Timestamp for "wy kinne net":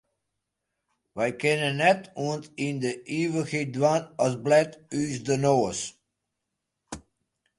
1.15-2.01